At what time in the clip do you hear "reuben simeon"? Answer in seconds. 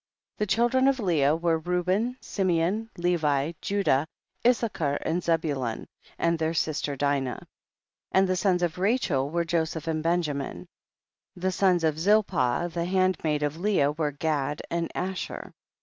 1.59-2.89